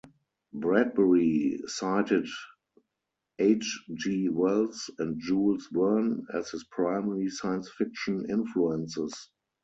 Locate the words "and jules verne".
4.97-6.25